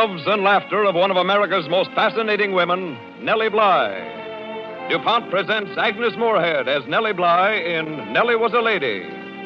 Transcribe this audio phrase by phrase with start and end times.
[0.00, 4.86] loves and laughter of one of America's most fascinating women, Nellie Bly.
[4.88, 9.02] DuPont presents Agnes Moorehead as Nellie Bly in Nellie Was a Lady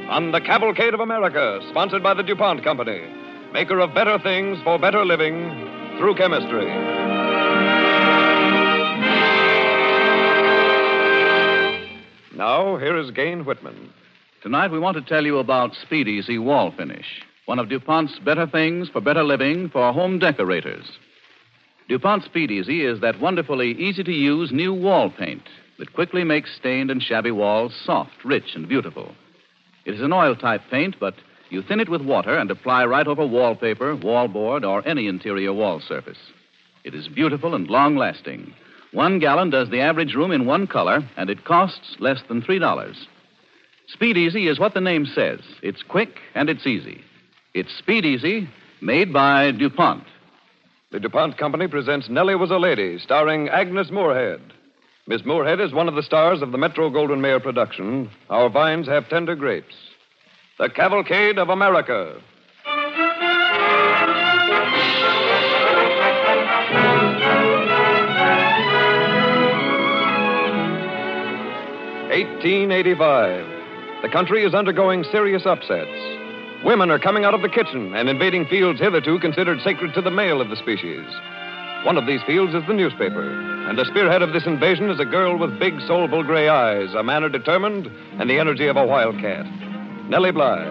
[0.08, 3.02] on the Cavalcade of America, sponsored by the DuPont Company,
[3.52, 5.50] maker of better things for better living
[5.98, 6.66] through chemistry.
[12.36, 13.92] Now, here is Gayne Whitman.
[14.40, 18.46] Tonight, we want to tell you about Speed Easy Wall Finish, one of DuPont's better
[18.46, 20.84] things for better living for home decorators.
[21.88, 25.42] DuPont Speed Easy is that wonderfully easy to use new wall paint
[25.78, 29.14] that quickly makes stained and shabby walls soft, rich, and beautiful.
[29.84, 31.14] It is an oil type paint, but
[31.50, 35.80] you thin it with water and apply right over wallpaper, wallboard, or any interior wall
[35.80, 36.18] surface.
[36.84, 38.54] It is beautiful and long lasting.
[38.92, 42.94] One gallon does the average room in one color, and it costs less than $3.
[43.88, 47.02] Speed Easy is what the name says it's quick and it's easy.
[47.54, 48.48] It's Speed Easy,
[48.80, 50.02] made by DuPont.
[50.90, 54.40] The DuPont Company presents Nellie Was a Lady, starring Agnes Moorehead.
[55.06, 58.88] Miss Moorehead is one of the stars of the Metro Goldwyn Mayer production, Our Vines
[58.88, 59.76] Have Tender Grapes.
[60.58, 62.20] The Cavalcade of America.
[72.10, 73.46] Eighteen eighty-five.
[74.02, 76.23] The country is undergoing serious upsets.
[76.64, 80.10] Women are coming out of the kitchen and invading fields hitherto considered sacred to the
[80.10, 81.04] male of the species.
[81.84, 85.04] One of these fields is the newspaper, and the spearhead of this invasion is a
[85.04, 89.44] girl with big, soulful gray eyes, a manner determined, and the energy of a wildcat.
[90.08, 90.64] Nellie Bly.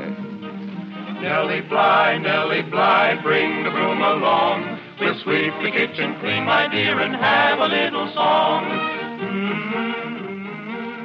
[1.21, 4.79] Nellie Bly, Nellie Bly, bring the broom along.
[4.99, 8.92] We'll sweep the kitchen clean, my dear, and have a little song.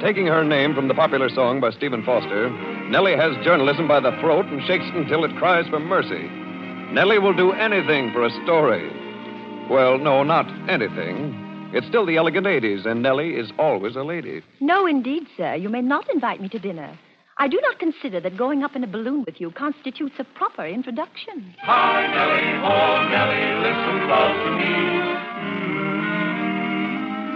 [0.01, 2.49] Taking her name from the popular song by Stephen Foster,
[2.89, 6.25] Nellie has journalism by the throat and shakes it until it cries for mercy.
[6.93, 8.89] Nellie will do anything for a story.
[9.69, 11.35] Well, no, not anything.
[11.73, 14.41] It's still the elegant 80s, and Nellie is always a lady.
[14.61, 15.55] No, indeed, sir.
[15.55, 16.97] You may not invite me to dinner.
[17.37, 20.65] I do not consider that going up in a balloon with you constitutes a proper
[20.65, 21.53] introduction.
[21.63, 25.68] Hi, Nellie, oh, Nellie, listen, love to me.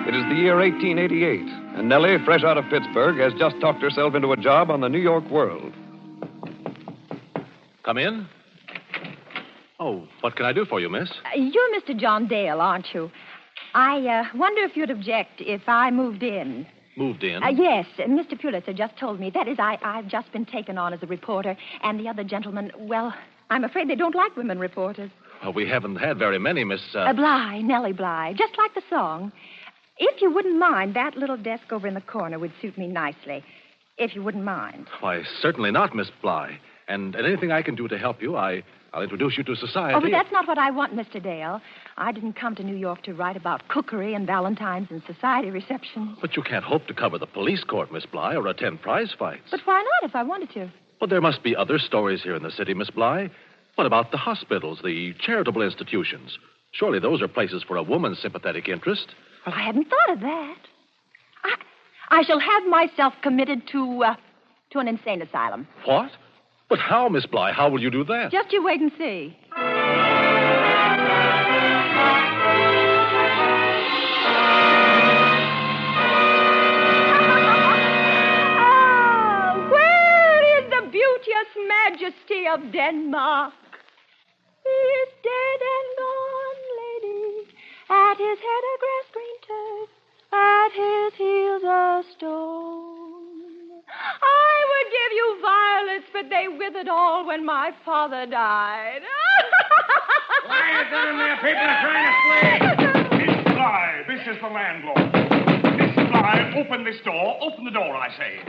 [0.05, 1.39] It is the year 1888,
[1.77, 4.89] and Nellie, fresh out of Pittsburgh, has just talked herself into a job on the
[4.89, 5.71] New York World.
[7.83, 8.27] Come in.
[9.79, 11.09] Oh, what can I do for you, miss?
[11.25, 11.97] Uh, you're Mr.
[11.97, 13.09] John Dale, aren't you?
[13.73, 16.67] I uh, wonder if you'd object if I moved in.
[16.97, 17.41] Moved in?
[17.41, 18.39] Uh, yes, uh, Mr.
[18.39, 19.29] Pulitzer just told me.
[19.29, 22.73] That is, I, I've just been taken on as a reporter, and the other gentlemen,
[22.77, 23.13] well,
[23.49, 25.11] I'm afraid they don't like women reporters.
[25.41, 26.81] Well, we haven't had very many, Miss.
[26.93, 26.99] Uh...
[26.99, 29.31] Uh, Bly, Nellie Bly, just like the song.
[29.97, 33.43] If you wouldn't mind, that little desk over in the corner would suit me nicely.
[33.97, 34.87] If you wouldn't mind.
[35.01, 36.59] Why, certainly not, Miss Bly.
[36.87, 39.95] And, and anything I can do to help you, I, I'll introduce you to society.
[39.95, 41.21] Oh, but that's not what I want, Mr.
[41.21, 41.61] Dale.
[41.95, 46.17] I didn't come to New York to write about cookery and Valentines and society receptions.
[46.21, 49.49] But you can't hope to cover the police court, Miss Bly, or attend prize fights.
[49.51, 50.71] But why not if I wanted to?
[50.99, 53.29] Well, there must be other stories here in the city, Miss Bly.
[53.75, 56.37] What about the hospitals, the charitable institutions?
[56.71, 59.13] Surely those are places for a woman's sympathetic interest.
[59.45, 60.57] Well, I hadn't thought of that.
[61.43, 61.55] I,
[62.19, 64.15] I shall have myself committed to, uh,
[64.71, 65.67] to an insane asylum.
[65.85, 66.11] What?
[66.69, 67.51] But how, Miss Bly?
[67.51, 68.31] How will you do that?
[68.31, 69.37] Just you wait and see.
[78.25, 83.53] Ah, where is the beauteous majesty of Denmark?
[84.63, 87.23] He is dead and gone, lady.
[87.89, 89.02] At his head a turf,
[90.33, 92.83] at his heels a stone.
[94.21, 99.01] I would give you violets, but they withered all when my father died.
[100.45, 103.27] Quiet down there, people are trying to sleep.
[103.27, 105.77] Miss Bly, this is the landlord.
[105.77, 107.37] Miss Bly, open this door.
[107.41, 108.39] Open the door, I say.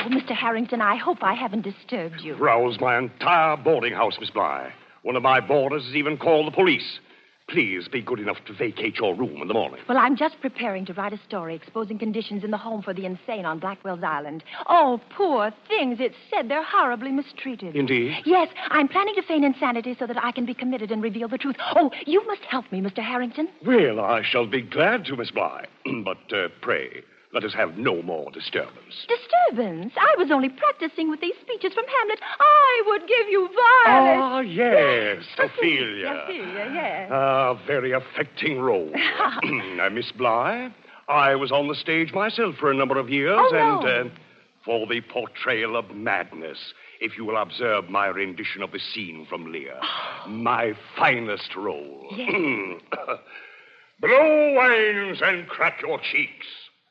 [0.00, 0.32] Oh, Mr.
[0.32, 2.34] Harrington, I hope I haven't disturbed you.
[2.34, 4.72] Roused my entire boarding house, Miss Bly.
[5.02, 6.98] One of my boarders has even called the police.
[7.48, 9.80] Please be good enough to vacate your room in the morning.
[9.88, 13.06] Well, I'm just preparing to write a story exposing conditions in the home for the
[13.06, 14.44] insane on Blackwell's Island.
[14.66, 15.96] Oh, poor things.
[15.98, 17.74] It's said they're horribly mistreated.
[17.74, 18.16] Indeed?
[18.26, 21.38] Yes, I'm planning to feign insanity so that I can be committed and reveal the
[21.38, 21.56] truth.
[21.74, 22.98] Oh, you must help me, Mr.
[22.98, 23.48] Harrington.
[23.64, 25.64] Well, I shall be glad to, Miss Bly.
[26.04, 27.02] but uh, pray,
[27.32, 29.06] let us have no more disturbance.
[29.06, 29.92] Disturbance?
[29.96, 32.20] I was only practicing with these speeches from Hamlet.
[32.40, 34.20] I would give you violets.
[34.22, 36.22] Ah, yes, Ophelia.
[36.24, 37.10] Ophelia, yes.
[37.12, 38.90] A very affecting role.
[39.44, 40.72] now, Miss Bly,
[41.08, 43.88] I was on the stage myself for a number of years, Oh, and no.
[43.88, 44.14] uh,
[44.64, 46.58] for the portrayal of madness
[47.00, 49.74] if you will observe my rendition of the scene from Lear.
[50.28, 52.06] my finest role.
[52.16, 52.80] Yes.
[54.00, 56.46] blow wines and crack your cheeks.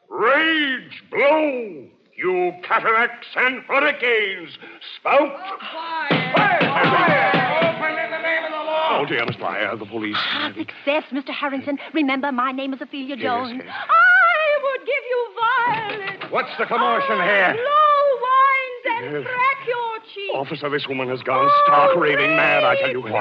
[0.09, 1.83] Rage, blow,
[2.15, 4.57] you cataracts and hurricanes.
[4.99, 5.35] Spout.
[5.59, 7.31] Fire!
[7.57, 8.99] Open in the name of the law.
[9.01, 10.15] Oh, dear, Miss Bly, the police.
[10.17, 11.29] Ah, success, Mr.
[11.33, 11.77] Harrington.
[11.93, 13.53] Remember, my name is Ophelia Jones.
[13.63, 13.67] yes.
[13.67, 16.31] I would give you violets.
[16.31, 17.53] What's the commotion here?
[17.53, 19.23] Blow wines and Yes.
[19.27, 20.33] crack your cheeks.
[20.35, 23.01] Officer, this woman has gone stark raving mad, I tell you.
[23.01, 23.11] What?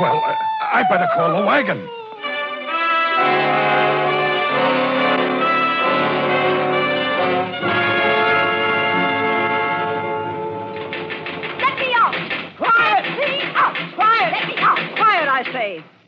[0.00, 0.36] Well, I,
[0.74, 1.88] I'd better call the wagon.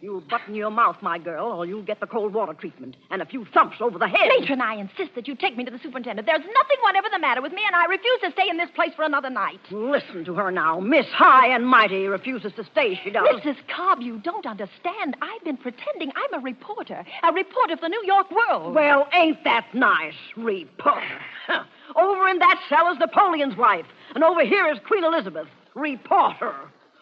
[0.00, 3.26] You button your mouth, my girl, or you'll get the cold water treatment and a
[3.26, 4.28] few thumps over the head.
[4.38, 6.26] Matron, I insist that you take me to the superintendent.
[6.26, 8.92] There's nothing whatever the matter with me, and I refuse to stay in this place
[8.94, 9.60] for another night.
[9.70, 10.80] Listen to her now.
[10.80, 13.26] Miss High and Mighty refuses to stay, she does.
[13.40, 13.56] Mrs.
[13.74, 15.16] Cobb, you don't understand.
[15.20, 18.74] I've been pretending I'm a reporter, a reporter for the New York World.
[18.74, 21.20] Well, ain't that nice, reporter?
[21.96, 26.54] Over in that cell is Napoleon's wife, and over here is Queen Elizabeth, reporter.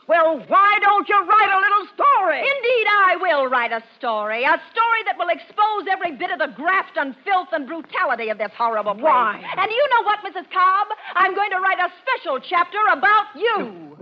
[0.09, 2.39] Well, why don't you write a little story?
[2.39, 4.43] Indeed, I will write a story.
[4.45, 8.39] A story that will expose every bit of the graft and filth and brutality of
[8.39, 9.05] this horrible place.
[9.05, 9.37] Why?
[9.37, 10.49] And you know what, Mrs.
[10.51, 10.89] Cobb?
[11.15, 13.97] I'm going to write a special chapter about you.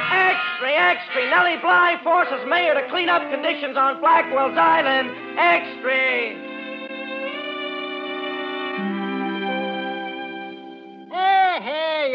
[0.00, 1.28] Extra, extra.
[1.28, 5.10] Nellie Bly forces mayor to clean up conditions on Blackwell's Island.
[5.38, 6.53] Extra.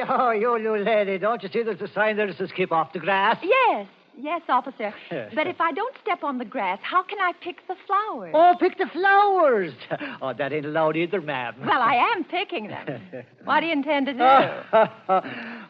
[0.09, 2.93] Oh, you little lady, don't you see there's a sign there that says keep off
[2.93, 3.37] the grass?
[3.43, 4.93] Yes, yes, officer.
[5.35, 8.31] But if I don't step on the grass, how can I pick the flowers?
[8.33, 9.73] Oh, pick the flowers.
[10.21, 11.55] Oh, that ain't allowed either, ma'am.
[11.61, 13.01] Well, I am picking them.
[13.45, 14.19] What do you intend to do?
[14.19, 15.21] oh,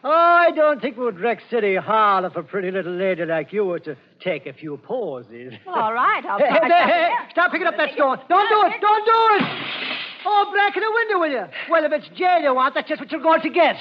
[0.04, 3.78] I don't think we'd wreck City Hall if a pretty little lady like you were
[3.80, 5.52] to take a few poses.
[5.66, 8.18] Well, all right, I'll Hey, hey, hey, hey, stop picking up that stone.
[8.28, 8.80] Don't do it.
[8.80, 9.96] Don't do it.
[10.26, 11.46] Oh, break in the window, will you?
[11.70, 13.76] Well, if it's jail you want, that's just what you're going to get.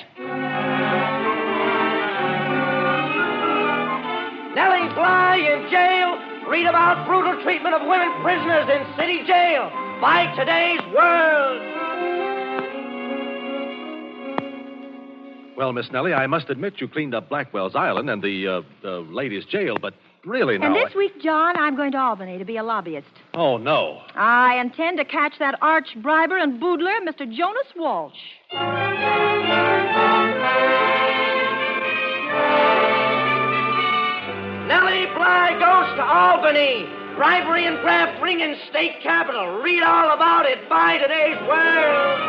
[4.99, 6.49] Nellie Bly in jail.
[6.49, 9.69] Read about brutal treatment of women prisoners in city jail
[10.01, 11.65] by today's world.
[15.57, 18.99] Well, Miss Nellie, I must admit you cleaned up Blackwell's Island and the uh, uh,
[19.01, 19.93] ladies' jail, but
[20.25, 20.67] really now.
[20.67, 23.07] And I- this week, John, I'm going to Albany to be a lobbyist.
[23.33, 24.01] Oh, no.
[24.15, 27.29] I intend to catch that arch briber and boodler, Mr.
[27.29, 28.15] Jonas Walsh.
[36.19, 36.85] Albany.
[37.15, 39.61] Bribery and graft ring in state capital.
[39.61, 42.19] Read all about it by today's world.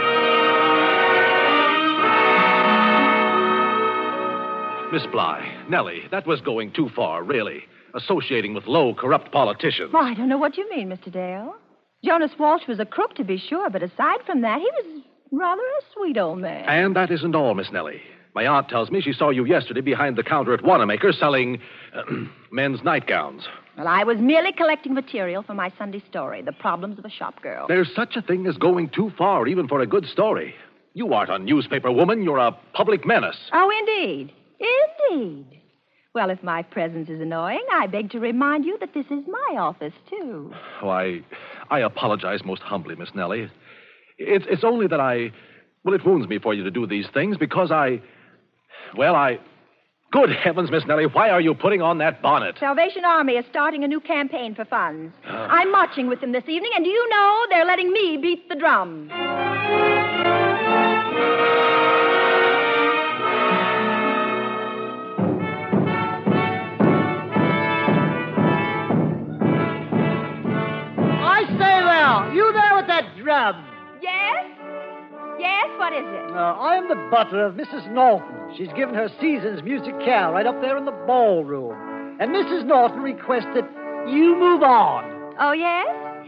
[4.93, 7.65] Miss Bly, Nellie, that was going too far, really.
[7.97, 9.93] Associating with low, corrupt politicians.
[9.93, 11.13] Well, I don't know what you mean, Mr.
[11.13, 11.57] Dale.
[12.05, 15.03] Jonas Walsh was a crook, to be sure, but aside from that, he was
[15.33, 16.65] rather a sweet old man.
[16.69, 18.03] And that isn't all, Miss Nellie.
[18.37, 21.61] My aunt tells me she saw you yesterday behind the counter at Wanamaker selling
[21.93, 22.03] uh,
[22.53, 23.43] men's nightgowns.
[23.81, 27.41] Well, I was merely collecting material for my Sunday story, The Problems of a Shop
[27.41, 27.65] Girl.
[27.67, 30.55] There's such a thing as going too far, even for a good story.
[30.93, 33.39] You aren't a newspaper woman, you're a public menace.
[33.55, 34.35] Oh, indeed.
[35.09, 35.63] Indeed.
[36.15, 39.57] Well, if my presence is annoying, I beg to remind you that this is my
[39.59, 40.53] office, too.
[40.83, 41.23] Oh, I,
[41.71, 43.51] I apologize most humbly, Miss Nellie.
[44.19, 45.33] It's, it's only that I,
[45.85, 48.03] well, it wounds me for you to do these things because I,
[48.95, 49.39] well, I,
[50.11, 52.57] good heavens, Miss Nellie, why are you putting on that bonnet?
[52.59, 55.15] Salvation Army is starting a new campaign for funds.
[55.25, 58.57] I'm marching with them this evening, and do you know they're letting me beat the
[58.57, 59.09] drum?
[71.23, 73.65] I say there, you there with that drum.
[74.03, 74.47] Yes?
[75.39, 76.31] Yes, what is it?
[76.33, 77.91] Uh, I am the butler of Mrs.
[77.93, 78.40] Norton.
[78.57, 82.17] She's given her season's musicale right up there in the ballroom.
[82.21, 82.67] And Mrs.
[82.67, 83.65] Norton requests that
[84.09, 85.35] you move on.
[85.39, 85.87] Oh, yes?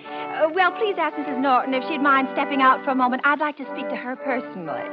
[0.08, 1.40] Uh, well, please ask Mrs.
[1.40, 3.22] Norton if she'd mind stepping out for a moment.
[3.24, 4.88] I'd like to speak to her personally.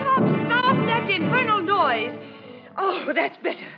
[0.00, 2.16] Stop, stop that infernal noise.
[2.76, 3.73] Oh, that's better.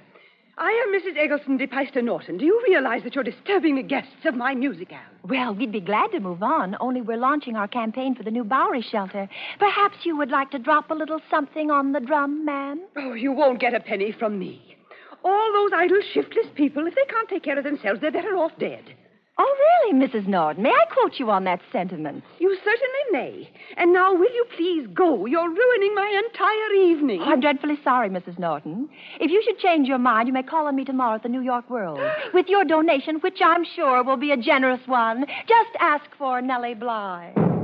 [0.58, 1.18] I am Mrs.
[1.18, 2.38] Eggleston de Peyster Norton.
[2.38, 4.98] Do you realize that you're disturbing the guests of my musicale?
[5.22, 8.42] Well, we'd be glad to move on, only we're launching our campaign for the new
[8.42, 9.28] Bowery shelter.
[9.58, 12.80] Perhaps you would like to drop a little something on the drum, ma'am?
[12.96, 14.76] Oh, you won't get a penny from me.
[15.22, 18.52] All those idle, shiftless people, if they can't take care of themselves, they're better off
[18.58, 18.94] dead.
[19.38, 20.26] Oh, really, Mrs.
[20.26, 20.62] Norton?
[20.62, 22.25] May I quote you on that sentiment?
[22.38, 23.50] You certainly may.
[23.76, 25.26] And now, will you please go?
[25.26, 27.21] You're ruining my entire evening.
[27.23, 28.38] Oh, I'm dreadfully sorry, Mrs.
[28.38, 28.88] Norton.
[29.21, 31.43] If you should change your mind, you may call on me tomorrow at the New
[31.43, 32.00] York World.
[32.35, 36.75] With your donation, which I'm sure will be a generous one, just ask for Nellie
[36.75, 37.55] Bly.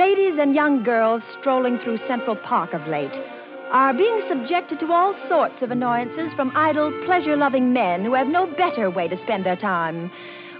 [0.00, 3.12] Ladies and young girls strolling through Central Park of late
[3.70, 8.26] are being subjected to all sorts of annoyances from idle, pleasure loving men who have
[8.26, 10.10] no better way to spend their time.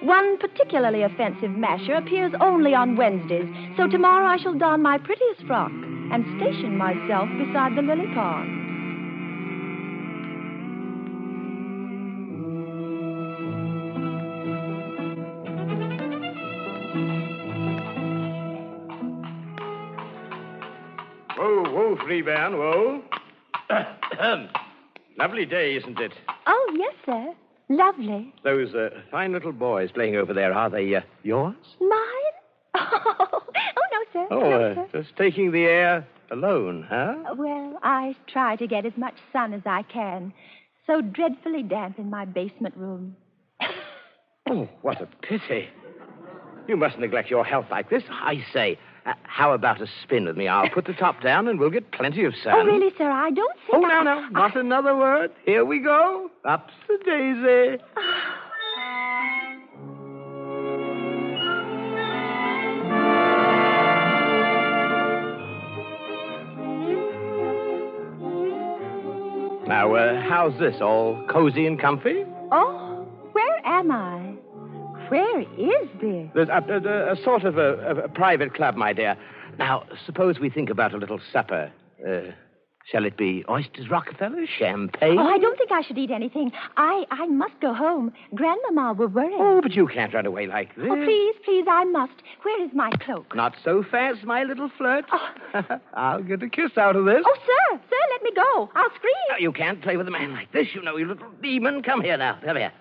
[0.02, 5.46] One particularly offensive masher appears only on Wednesdays, so tomorrow I shall don my prettiest
[5.46, 8.59] frock and station myself beside the lily pond.
[21.90, 23.02] Whoa, Freeban, whoa.
[25.18, 26.12] Lovely day, isn't it?
[26.46, 27.34] Oh, yes, sir.
[27.68, 28.32] Lovely.
[28.44, 31.56] Those uh, fine little boys playing over there, are they uh, yours?
[31.80, 31.98] Mine?
[33.76, 34.26] Oh, no, sir.
[34.30, 35.02] Oh, no, uh, sir.
[35.02, 37.34] just taking the air alone, huh?
[37.36, 40.32] Well, I try to get as much sun as I can.
[40.86, 43.16] So dreadfully damp in my basement room.
[44.48, 45.68] Oh, what a pity.
[46.66, 48.02] You mustn't neglect your health like this.
[48.10, 50.48] I say, uh, how about a spin with me?
[50.48, 52.54] I'll put the top down and we'll get plenty of sun.
[52.56, 53.10] Oh, really, sir?
[53.10, 53.82] I don't Oh, think.
[53.88, 54.28] no, I- no.
[54.28, 55.30] Not another word.
[55.44, 56.30] Here we go.
[56.44, 57.82] Up's the daisy.
[69.66, 70.80] Now, uh, how's this?
[70.80, 72.24] All cozy and comfy?
[72.50, 74.34] Oh, where am I?
[75.10, 76.30] Where is this?
[76.34, 79.16] There's a, a, a sort of a, a, private club, my dear.
[79.58, 81.72] Now, suppose we think about a little supper.
[82.06, 82.30] Uh,
[82.92, 85.18] shall it be oysters, Rockefeller, champagne?
[85.18, 86.52] Oh, I don't think I should eat anything.
[86.76, 88.12] I I must go home.
[88.36, 89.34] Grandmama will worry.
[89.34, 90.86] Oh, but you can't run away like this.
[90.88, 92.12] Oh, please, please, I must.
[92.42, 93.34] Where is my cloak?
[93.34, 95.06] Not so fast, my little flirt.
[95.12, 95.62] Oh.
[95.94, 97.24] I'll get a kiss out of this.
[97.26, 98.70] Oh, sir, sir, let me go.
[98.76, 99.14] I'll scream.
[99.30, 101.82] Now, you can't play with a man like this, you know, you little demon.
[101.82, 102.38] Come here now.
[102.44, 102.72] Come here.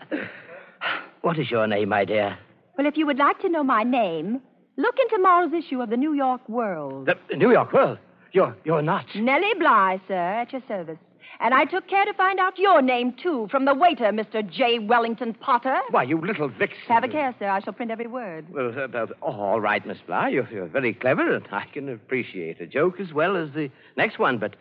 [1.21, 2.37] What is your name, my dear?
[2.77, 4.41] Well, if you would like to know my name,
[4.77, 7.07] look in tomorrow's issue of the New York World.
[7.07, 7.97] The, the New York World.
[8.31, 9.05] You're you're not.
[9.15, 10.97] Nellie Bly, sir, at your service.
[11.41, 14.47] And I took care to find out your name, too, from the waiter, Mr.
[14.49, 14.79] J.
[14.79, 15.77] Wellington Potter.
[15.89, 16.79] Why, you little vixen.
[16.87, 17.47] Have a care, sir.
[17.47, 18.45] I shall print every word.
[18.49, 20.29] Well, uh, all right, Miss Bly.
[20.29, 24.19] You're, you're very clever, and I can appreciate a joke as well as the next
[24.19, 24.37] one.
[24.37, 24.55] But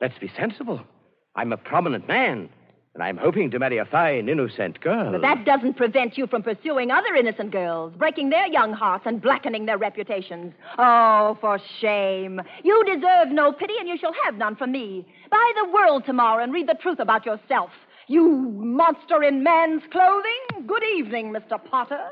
[0.00, 0.80] let's be sensible.
[1.36, 2.50] I'm a prominent man,
[2.94, 5.12] and I'm hoping to marry a fine, innocent girl.
[5.12, 9.22] But that doesn't prevent you from pursuing other innocent girls, breaking their young hearts and
[9.22, 10.54] blackening their reputations.
[10.76, 12.40] Oh, for shame.
[12.64, 15.06] You deserve no pity, and you shall have none from me.
[15.30, 17.70] Buy the world tomorrow and read the truth about yourself.
[18.08, 20.66] You monster in man's clothing.
[20.66, 21.64] Good evening, Mr.
[21.64, 22.10] Potter.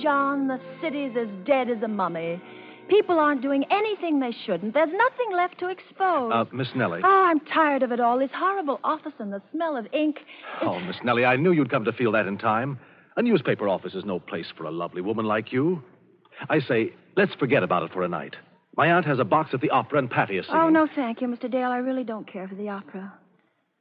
[0.00, 2.40] John, the city's as dead as a mummy.
[2.88, 4.74] People aren't doing anything they shouldn't.
[4.74, 6.32] There's nothing left to expose.
[6.32, 7.00] Uh, Miss Nellie.
[7.02, 8.18] Oh, I'm tired of it all.
[8.18, 10.18] This horrible office and the smell of ink.
[10.60, 12.78] Oh, Miss Nellie, I knew you'd come to feel that in time.
[13.16, 15.82] A newspaper office is no place for a lovely woman like you.
[16.48, 18.36] I say, let's forget about it for a night.
[18.76, 20.60] My aunt has a box at the opera and Patti is singing.
[20.60, 21.50] Oh, no, thank you, Mr.
[21.50, 21.70] Dale.
[21.70, 23.12] I really don't care for the opera.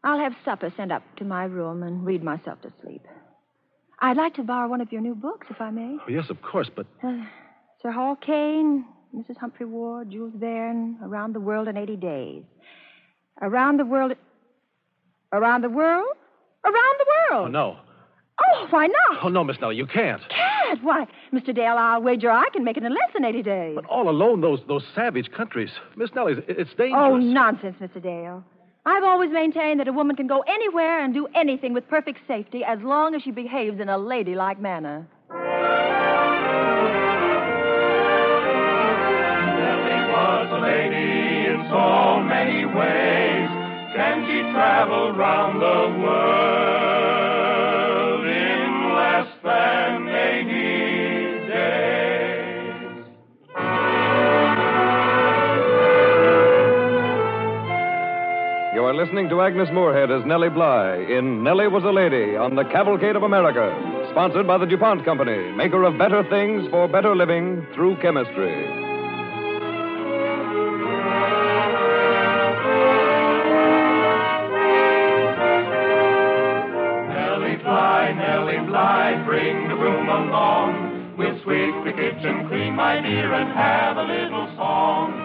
[0.04, 3.06] I'll have supper sent up to my room and read myself to sleep.
[4.02, 5.98] I'd like to borrow one of your new books, if I may.
[6.02, 7.24] Oh, yes, of course, but Uh,
[7.82, 9.38] Sir Hall Caine, Mrs.
[9.38, 12.44] Humphrey Ward, Jules Verne, Around the World in 80 Days.
[13.42, 14.14] Around the World.
[15.34, 16.08] Around the World?
[16.66, 17.06] Around the
[17.36, 17.48] World!
[17.48, 17.78] oh, no.
[18.44, 19.24] Oh, why not?
[19.24, 20.22] Oh, no, Miss Nellie, you can't.
[20.30, 20.84] Can't.
[20.84, 21.54] Why, Mr.
[21.54, 23.76] Dale, I'll wager I can make it in less than 80 days.
[23.76, 25.70] But all alone, those those savage countries.
[25.96, 26.94] Miss Nellie, it's dangerous.
[26.96, 28.02] Oh, nonsense, Mr.
[28.02, 28.44] Dale.
[28.84, 32.64] I've always maintained that a woman can go anywhere and do anything with perfect safety
[32.64, 35.06] as long as she behaves in a ladylike manner.
[35.30, 35.38] Nellie
[40.12, 43.50] was a lady in so many ways.
[43.96, 46.61] Can she travel round the world
[58.92, 62.66] are listening to Agnes Moorehead as Nellie Bly in Nellie Was a Lady on the
[62.66, 63.72] Cavalcade of America,
[64.12, 68.52] sponsored by the DuPont Company, maker of better things for better living through chemistry.
[77.16, 81.16] Nellie Bly, Nellie Bly, bring the broom along.
[81.18, 84.51] We'll sweep the kitchen clean, my dear, and have a little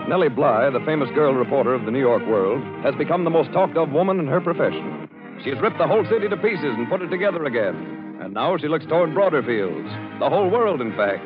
[0.09, 3.53] Nellie Bly, the famous girl reporter of the New York World, has become the most
[3.53, 5.09] talked of woman in her profession.
[5.43, 8.19] She's ripped the whole city to pieces and put it together again.
[8.23, 9.89] And now she looks toward broader fields.
[10.21, 11.25] The whole world, in fact.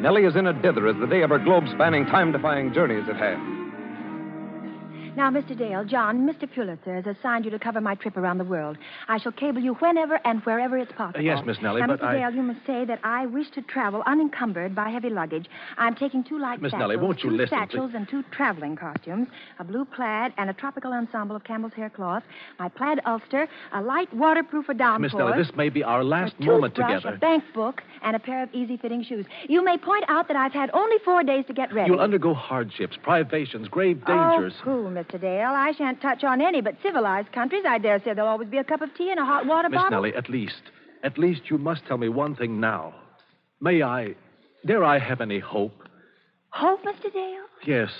[0.00, 2.94] Nellie is in a dither as the day of her globe spanning, time defying journey
[2.94, 3.59] is at hand.
[5.16, 5.56] Now, Mr.
[5.58, 6.48] Dale, John, Mr.
[6.52, 8.78] Pulitzer has assigned you to cover my trip around the world.
[9.08, 11.20] I shall cable you whenever and wherever it's possible.
[11.20, 12.04] Uh, yes, Miss Nellie, now, but Mr.
[12.04, 15.46] I- Dale, you must say that I wish to travel unencumbered by heavy luggage.
[15.76, 18.76] I'm taking two light Miss satchels, Nellie, won't you two listen, satchels and two traveling
[18.76, 22.22] costumes, a blue plaid and a tropical ensemble of camel's hair cloth,
[22.58, 25.12] my plaid ulster, a light waterproof for downpours.
[25.12, 27.14] Miss Nellie, this may be our last a moment together.
[27.14, 29.26] A bank book, and a pair of easy-fitting shoes.
[29.48, 31.90] You may point out that I've had only four days to get ready.
[31.90, 34.54] You'll undergo hardships, privations, grave dangers.
[34.60, 35.20] Oh, cool, Mr.
[35.20, 35.50] Dale.
[35.50, 37.64] I shan't touch on any but civilized countries.
[37.68, 39.78] I dare say there'll always be a cup of tea and a hot water Miss
[39.78, 39.90] bottle.
[40.02, 40.62] Nellie, at least,
[41.02, 42.94] at least you must tell me one thing now.
[43.60, 44.14] May I,
[44.66, 45.74] dare I have any hope?
[46.50, 47.12] Hope, Mr.
[47.12, 47.44] Dale?
[47.66, 47.90] Yes,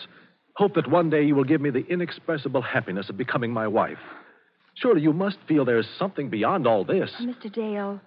[0.55, 3.99] hope that one day you will give me the inexpressible happiness of becoming my wife.
[4.75, 7.11] Surely you must feel there's something beyond all this.
[7.19, 7.53] Uh, Mr.
[7.53, 8.01] Dale,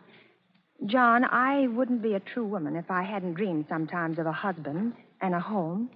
[0.85, 4.93] John, I wouldn't be a true woman if I hadn't dreamed sometimes of a husband
[5.21, 5.89] and a home.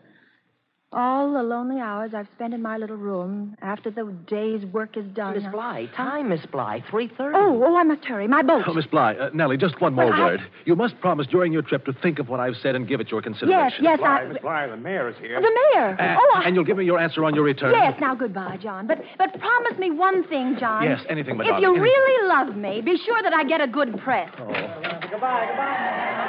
[0.94, 5.04] All the lonely hours I've spent in my little room after the day's work is
[5.08, 5.34] done.
[5.36, 7.34] Miss Bly, time, Miss Bly, 3.30.
[7.36, 8.26] Oh, oh, I must hurry.
[8.26, 8.64] My boat.
[8.66, 10.42] Oh, Miss Bly, uh, Nellie, just one more Well, I- word.
[10.64, 13.12] You must promise during your trip to think of what I've said and give it
[13.12, 13.84] your consideration.
[13.84, 14.28] yes, Bly, I.
[14.30, 15.42] Miss Bly, the mayor is here.
[15.42, 15.98] The mayor.
[16.00, 16.44] Uh, oh, I...
[16.48, 17.74] And you'll give me your answer on your return.
[17.76, 18.88] Yes, now goodbye, John.
[18.88, 20.84] But but promise me one thing, John.
[20.84, 21.84] Yes, anything, my If darling, you anything.
[21.84, 24.30] really love me, be sure that I get a good press.
[24.40, 24.46] Oh.
[24.48, 25.02] Goodbye.
[25.12, 26.24] Goodbye.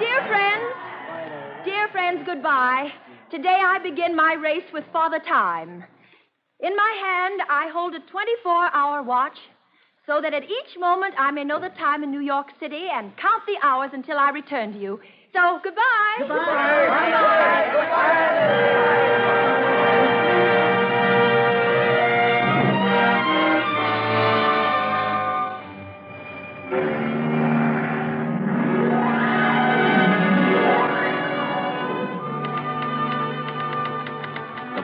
[0.00, 0.67] Dear friends,
[1.68, 2.90] dear friends, goodbye.
[3.30, 5.84] Today I begin my race with Father Time.
[6.60, 9.36] In my hand, I hold a 24 hour watch
[10.06, 13.14] so that at each moment I may know the time in New York City and
[13.18, 14.98] count the hours until I return to you.
[15.34, 16.16] So, goodbye.
[16.20, 16.48] Goodbye.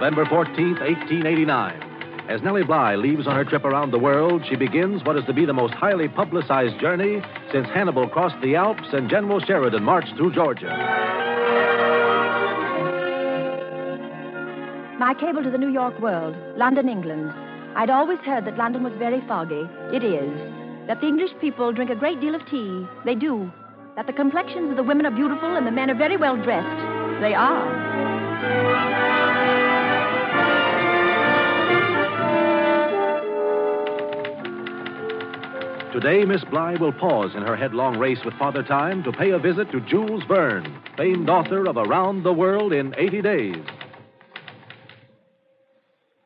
[0.05, 2.29] November 14th, 1889.
[2.29, 5.33] As Nellie Bly leaves on her trip around the world, she begins what is to
[5.33, 10.15] be the most highly publicized journey since Hannibal crossed the Alps and General Sheridan marched
[10.19, 10.69] through Georgia.
[14.99, 17.33] My cable to the New York World, London, England.
[17.75, 19.67] I'd always heard that London was very foggy.
[19.91, 20.39] It is.
[20.87, 22.87] That the English people drink a great deal of tea.
[23.07, 23.51] They do.
[23.97, 27.23] That the complexions of the women are beautiful and the men are very well dressed.
[27.23, 29.14] They are.
[35.95, 39.39] Today, Miss Bly will pause in her headlong race with Father Time to pay a
[39.39, 43.65] visit to Jules Verne, famed author of Around the World in 80 Days.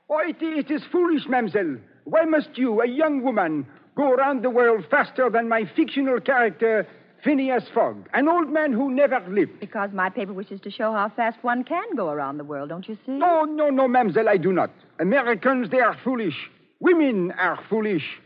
[0.09, 1.77] Oh, it, it is foolish, mademoiselle.
[2.05, 6.89] Why must you, a young woman, go around the world faster than my fictional character,
[7.23, 9.61] Phineas Fogg, an old man who never lived?
[9.61, 12.89] Because my paper wishes to show how fast one can go around the world, don't
[12.89, 13.13] you see?
[13.13, 14.71] No, no, no, mademoiselle, I do not.
[14.99, 16.49] Americans, they are foolish.
[16.81, 18.19] Women are foolish.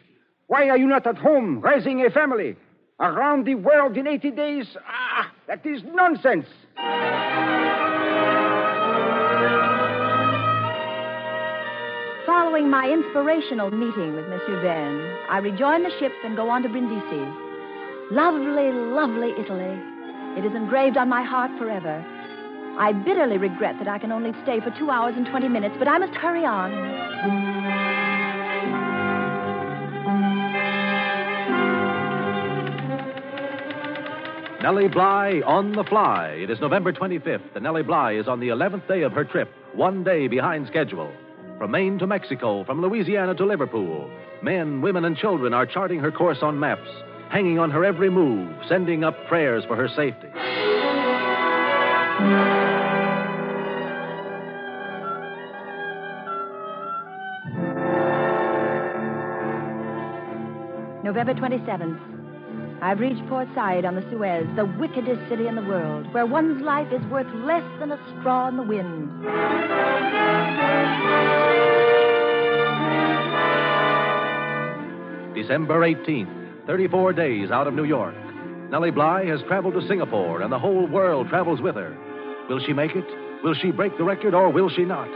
[0.46, 2.57] Why are you not at home raising a family?
[3.00, 4.66] Around the world in 80 days?
[4.87, 6.46] Ah, that is nonsense.
[12.26, 16.68] Following my inspirational meeting with Monsieur Verne, I rejoin the ship and go on to
[16.68, 17.24] Brindisi.
[18.12, 19.81] Lovely, lovely Italy.
[20.38, 22.05] It is engraved on my heart forever.
[22.78, 25.88] I bitterly regret that I can only stay for two hours and 20 minutes, but
[25.88, 27.71] I must hurry on.
[34.62, 36.29] Nellie Bly on the fly.
[36.40, 39.53] It is November 25th, and Nellie Bly is on the 11th day of her trip,
[39.75, 41.12] one day behind schedule.
[41.59, 44.09] From Maine to Mexico, from Louisiana to Liverpool,
[44.40, 46.88] men, women, and children are charting her course on maps,
[47.29, 50.29] hanging on her every move, sending up prayers for her safety.
[61.03, 62.21] November 27th.
[62.82, 66.60] I've reached Port Said on the Suez, the wickedest city in the world, where one's
[66.62, 69.08] life is worth less than a straw in the wind.
[75.36, 78.16] December 18th, 34 days out of New York.
[78.68, 81.96] Nellie Bly has traveled to Singapore, and the whole world travels with her.
[82.48, 83.06] Will she make it?
[83.44, 85.08] Will she break the record, or will she not?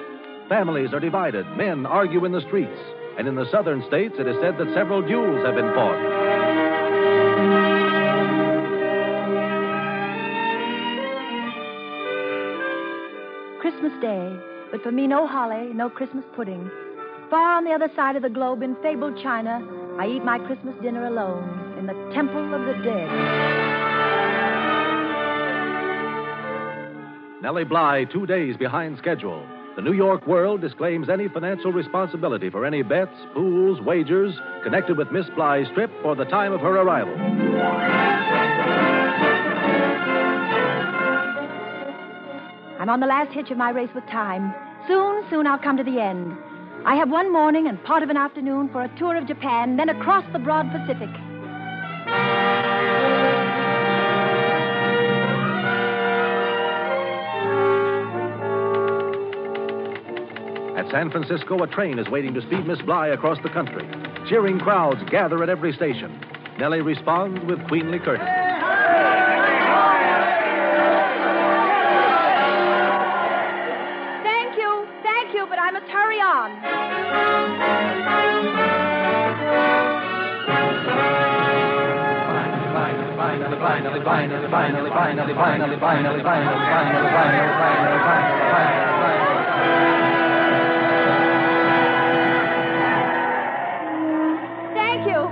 [0.48, 1.44] Families are divided.
[1.56, 2.78] Men argue in the streets.
[3.18, 6.25] And in the southern states, it is said that several duels have been fought.
[13.60, 14.36] Christmas Day,
[14.70, 16.70] but for me, no holly, no Christmas pudding.
[17.30, 19.60] Far on the other side of the globe in fabled China,
[19.98, 23.08] I eat my Christmas dinner alone in the Temple of the Dead.
[27.42, 29.46] Nellie Bly, two days behind schedule.
[29.76, 35.12] The New York World disclaims any financial responsibility for any bets, pools, wagers connected with
[35.12, 38.15] Miss Bly's trip or the time of her arrival.
[42.86, 44.54] I'm on the last hitch of my race with time.
[44.86, 46.36] Soon, soon I'll come to the end.
[46.84, 49.88] I have one morning and part of an afternoon for a tour of Japan, then
[49.88, 51.08] across the broad Pacific.
[60.78, 63.84] At San Francisco, a train is waiting to speed Miss Bly across the country.
[64.28, 66.20] Cheering crowds gather at every station.
[66.60, 68.45] Nellie responds with queenly courtesy.
[76.26, 76.50] On.
[94.74, 95.30] Thank you.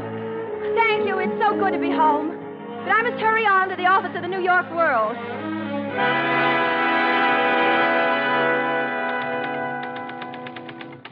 [0.75, 1.19] Thank you.
[1.19, 2.39] It's so good to be home.
[2.85, 6.34] But I must hurry on to the office of the New York World.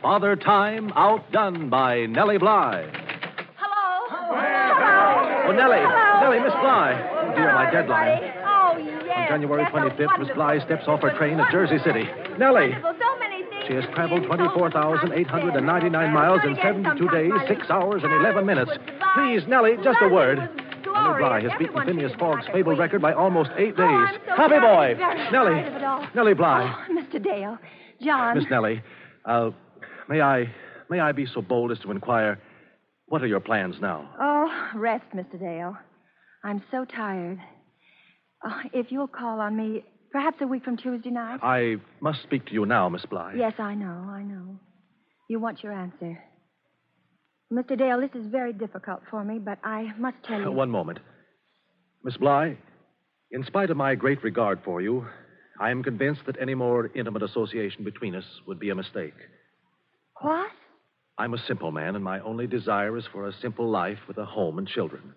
[0.02, 2.82] Father Time outdone by Nellie Bly.
[3.56, 4.06] Hello.
[5.48, 5.78] Oh, Nellie.
[5.78, 6.20] Hello.
[6.20, 6.98] Nellie, Miss Bly.
[7.12, 8.18] Oh, dear, my deadline.
[8.44, 9.30] Oh, yes.
[9.30, 12.02] On January that's 25th, Miss Bly steps off her train at Jersey City.
[12.38, 12.74] Nellie.
[12.82, 13.64] So many things.
[13.68, 18.72] She has traveled 24,899 miles in 72 days, 6 hours, and 11 minutes.
[19.14, 20.38] Please, Nellie, just a word.
[20.38, 23.86] Nellie Bly has beaten Phineas Fogg's fabled record by almost eight days.
[23.86, 24.98] Oh, so Happy very, boy.
[24.98, 25.62] very Nellie.
[25.62, 26.06] tired it all.
[26.14, 26.74] Nellie Bly.
[26.90, 27.22] Oh, Mr.
[27.22, 27.56] Dale.
[28.02, 28.36] John.
[28.36, 28.82] Miss Nellie,
[29.24, 29.50] uh,
[30.08, 30.52] may I
[30.90, 32.38] may I be so bold as to inquire
[33.06, 34.08] what are your plans now?
[34.18, 35.38] Oh, rest, Mr.
[35.38, 35.76] Dale.
[36.44, 37.38] I'm so tired.
[38.44, 41.40] Oh, if you'll call on me, perhaps a week from Tuesday night.
[41.42, 43.34] I must speak to you now, Miss Bly.
[43.36, 44.58] Yes, I know, I know.
[45.28, 46.18] You want your answer.
[47.52, 47.76] Mr.
[47.76, 50.50] Dale, this is very difficult for me, but I must tell you.
[50.52, 50.98] One moment.
[52.02, 52.56] Miss Bly,
[53.30, 55.06] in spite of my great regard for you,
[55.60, 59.14] I am convinced that any more intimate association between us would be a mistake.
[60.22, 60.50] What?
[61.18, 64.24] I'm a simple man, and my only desire is for a simple life with a
[64.24, 65.14] home and children.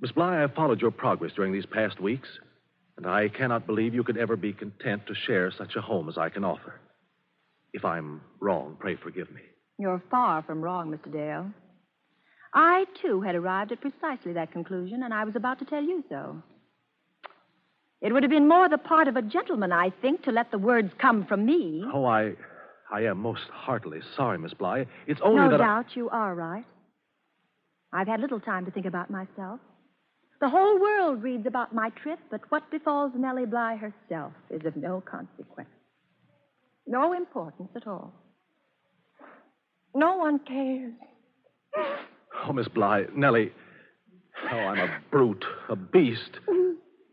[0.00, 2.28] Miss Bly, I've followed your progress during these past weeks,
[2.96, 6.18] and I cannot believe you could ever be content to share such a home as
[6.18, 6.80] I can offer.
[7.72, 9.42] If I'm wrong, pray forgive me.
[9.78, 11.12] You're far from wrong, Mr.
[11.12, 11.50] Dale.
[12.52, 16.02] I, too, had arrived at precisely that conclusion, and I was about to tell you
[16.08, 16.42] so.
[18.00, 20.58] It would have been more the part of a gentleman, I think, to let the
[20.58, 21.84] words come from me.
[21.92, 22.32] Oh, I,
[22.92, 24.86] I am most heartily sorry, Miss Bly.
[25.06, 26.64] It's only no that I- doubt you are right.
[27.92, 29.60] I've had little time to think about myself.
[30.40, 34.76] The whole world reads about my trip, but what befalls Nellie Bly herself is of
[34.76, 35.68] no consequence.
[36.86, 38.12] No importance at all.
[39.94, 40.92] No one cares.
[42.46, 43.52] Oh, Miss Bly, Nellie.
[44.50, 46.38] Oh, I'm a brute, a beast.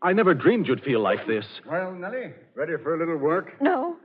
[0.00, 1.44] I never dreamed you'd feel like this.
[1.68, 3.60] Well, Nellie, ready for a little work?
[3.60, 3.96] No.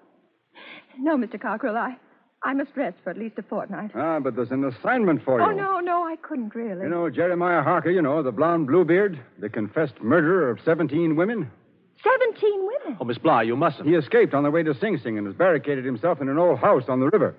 [1.00, 1.40] No, Mr.
[1.42, 1.98] Cockrell, I,
[2.44, 3.92] I must rest for at least a fortnight.
[3.96, 5.46] Ah, but there's an assignment for you.
[5.46, 6.84] Oh, no, no, I couldn't really.
[6.84, 11.50] You know Jeremiah Harker, you know, the blonde Bluebeard, the confessed murderer of 17 women?
[12.04, 12.98] Seventeen women.
[13.00, 13.88] Oh, Miss Bly, you mustn't.
[13.88, 16.60] He escaped on the way to Sing Sing and has barricaded himself in an old
[16.60, 17.34] house on the river.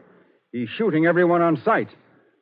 [0.53, 1.89] He's shooting everyone on sight,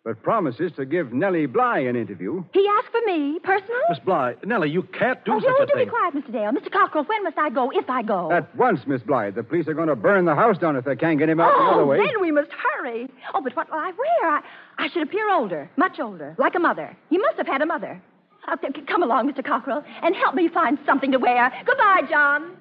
[0.05, 2.43] but promises to give Nellie Bly an interview.
[2.53, 3.81] He asked for me, personally?
[3.89, 5.85] Miss Bly, Nellie, you can't do oh, such no, a do thing.
[5.85, 6.33] be quiet, Mr.
[6.33, 6.51] Dale.
[6.51, 6.73] Mr.
[6.73, 8.33] Cockrell, when must I go, if I go?
[8.33, 9.31] At once, Miss Bly.
[9.31, 11.53] The police are going to burn the house down if they can't get him out
[11.57, 11.99] the oh, other way.
[11.99, 13.09] then we must hurry.
[13.33, 14.31] Oh, but what will I wear?
[14.31, 14.41] I,
[14.79, 16.97] I should appear older, much older, like a mother.
[17.09, 18.03] He must have had a mother.
[18.49, 19.45] Uh, c- c- come along, Mr.
[19.47, 21.53] Cockrell, and help me find something to wear.
[21.65, 22.57] Goodbye, John.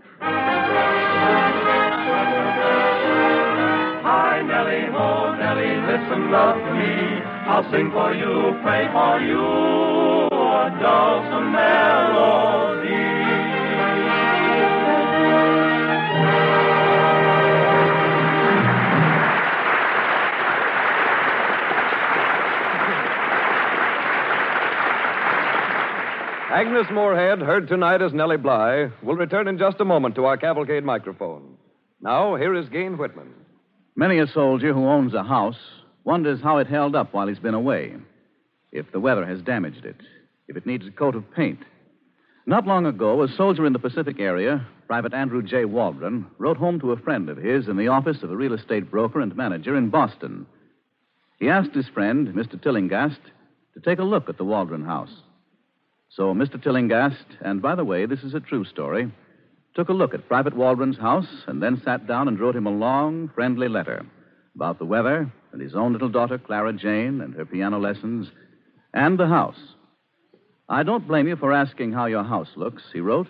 [4.03, 7.30] Hi, Nellie, ho, Nellie, listen, love to me.
[7.43, 12.61] I'll sing for you, pray for you, a dulcet melody.
[26.51, 30.37] Agnes Moorehead, heard tonight as Nellie Bly, will return in just a moment to our
[30.37, 31.57] cavalcade microphone.
[32.01, 33.33] Now, here is Gayne Whitman.
[33.95, 35.57] Many a soldier who owns a house
[36.03, 37.93] wonders how it held up while he's been away,
[38.71, 39.97] if the weather has damaged it,
[40.47, 41.59] if it needs a coat of paint.
[42.45, 45.65] Not long ago, a soldier in the Pacific area, Private Andrew J.
[45.65, 48.89] Waldron, wrote home to a friend of his in the office of a real estate
[48.89, 50.47] broker and manager in Boston.
[51.39, 52.61] He asked his friend, Mr.
[52.61, 53.19] Tillinghast,
[53.73, 55.13] to take a look at the Waldron house.
[56.09, 56.61] So Mr.
[56.61, 59.11] Tillinghast, and by the way, this is a true story,
[59.75, 62.71] took a look at Private Waldron's house and then sat down and wrote him a
[62.71, 64.05] long, friendly letter
[64.55, 68.27] about the weather and his own little daughter, Clara Jane, and her piano lessons,
[68.93, 69.59] and the house.
[70.69, 73.27] I don't blame you for asking how your house looks, he wrote,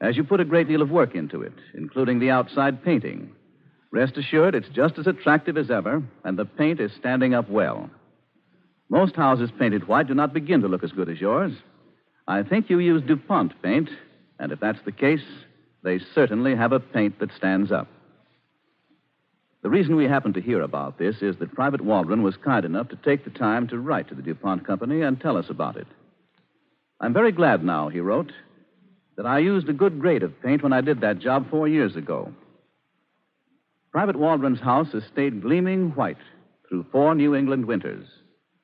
[0.00, 3.30] as you put a great deal of work into it, including the outside painting.
[3.92, 7.90] Rest assured, it's just as attractive as ever, and the paint is standing up well.
[8.88, 11.52] Most houses painted white do not begin to look as good as yours.
[12.26, 13.90] I think you use DuPont paint,
[14.38, 15.24] and if that's the case,
[15.82, 17.88] they certainly have a paint that stands up.
[19.62, 22.88] The reason we happen to hear about this is that Private Waldron was kind enough
[22.88, 25.86] to take the time to write to the DuPont Company and tell us about it.
[26.98, 28.32] I'm very glad now, he wrote,
[29.16, 31.94] that I used a good grade of paint when I did that job four years
[31.94, 32.32] ago.
[33.92, 36.16] Private Waldron's house has stayed gleaming white
[36.68, 38.06] through four New England winters,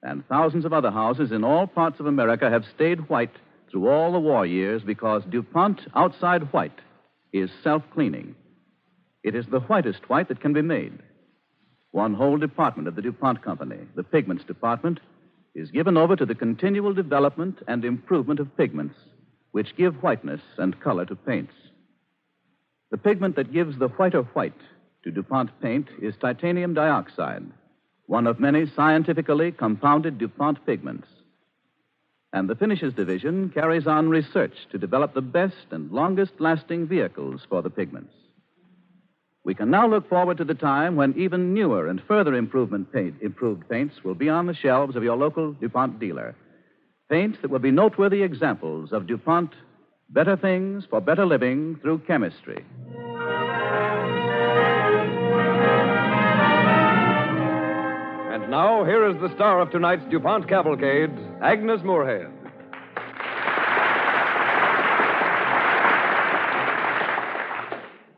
[0.02, 3.34] and thousands of other houses in all parts of America have stayed white
[3.70, 6.78] through all the war years because DuPont outside white
[7.32, 8.34] is self cleaning.
[9.26, 11.00] It is the whitest white that can be made.
[11.90, 15.00] One whole department of the DuPont Company, the Pigments Department,
[15.52, 18.94] is given over to the continual development and improvement of pigments,
[19.50, 21.52] which give whiteness and color to paints.
[22.92, 24.60] The pigment that gives the whiter white
[25.02, 27.50] to DuPont paint is titanium dioxide,
[28.06, 31.08] one of many scientifically compounded DuPont pigments.
[32.32, 37.40] And the Finishes Division carries on research to develop the best and longest lasting vehicles
[37.48, 38.12] for the pigments.
[39.46, 43.14] We can now look forward to the time when even newer and further improvement paint,
[43.22, 46.34] improved paints will be on the shelves of your local DuPont dealer.
[47.08, 49.52] Paints that will be noteworthy examples of DuPont
[50.10, 52.64] better things for better living through chemistry.
[58.32, 62.35] And now, here is the star of tonight's DuPont Cavalcade, Agnes Moorehead.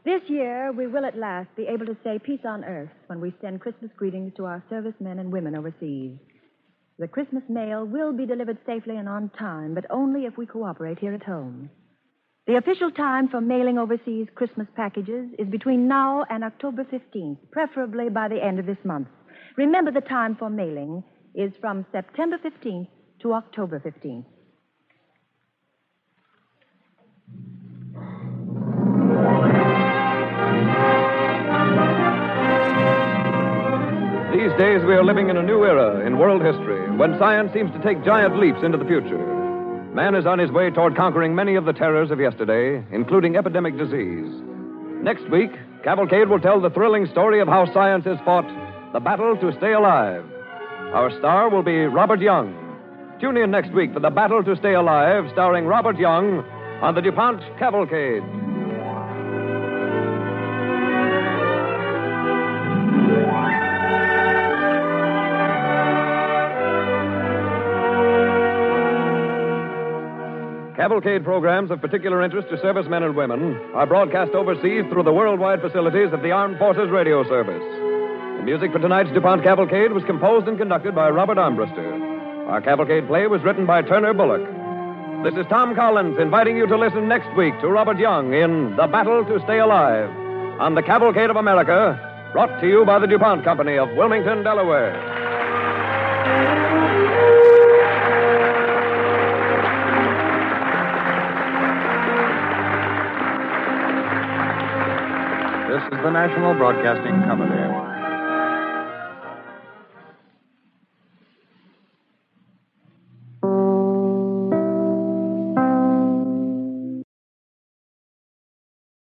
[0.08, 3.34] This year, we will at last be able to say peace on earth when we
[3.42, 6.16] send Christmas greetings to our servicemen and women overseas.
[6.98, 10.98] The Christmas mail will be delivered safely and on time, but only if we cooperate
[10.98, 11.68] here at home.
[12.46, 18.08] The official time for mailing overseas Christmas packages is between now and October 15th, preferably
[18.08, 19.08] by the end of this month.
[19.58, 22.88] Remember, the time for mailing is from September 15th
[23.20, 24.24] to October 15th.
[34.38, 37.72] These days, we are living in a new era in world history when science seems
[37.72, 39.18] to take giant leaps into the future.
[39.92, 43.76] Man is on his way toward conquering many of the terrors of yesterday, including epidemic
[43.76, 44.30] disease.
[45.02, 45.50] Next week,
[45.82, 48.46] Cavalcade will tell the thrilling story of how science has fought
[48.92, 50.24] the battle to stay alive.
[50.94, 52.54] Our star will be Robert Young.
[53.20, 56.44] Tune in next week for The Battle to Stay Alive, starring Robert Young
[56.80, 58.22] on the DuPont Cavalcade.
[70.88, 75.60] Cavalcade programs of particular interest to servicemen and women are broadcast overseas through the worldwide
[75.60, 77.60] facilities of the Armed Forces Radio Service.
[78.38, 82.48] The music for tonight's DuPont Cavalcade was composed and conducted by Robert Armbruster.
[82.48, 84.40] Our cavalcade play was written by Turner Bullock.
[85.24, 88.86] This is Tom Collins inviting you to listen next week to Robert Young in The
[88.86, 90.08] Battle to Stay Alive
[90.58, 92.00] on the Cavalcade of America,
[92.32, 94.96] brought to you by the DuPont Company of Wilmington, Delaware.
[105.90, 107.87] Is the National Broadcasting Company.